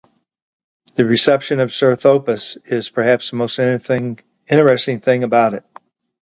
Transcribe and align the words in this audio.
The 0.95 1.05
reception 1.05 1.59
of 1.59 1.71
"Sir 1.71 1.95
Thopas" 1.95 2.57
is 2.65 2.89
perhaps 2.89 3.29
the 3.29 3.35
most 3.35 3.59
interesting 3.59 4.99
thing 4.99 5.23
about 5.23 5.53
it. 5.53 5.63